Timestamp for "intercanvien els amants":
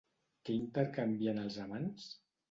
0.53-2.09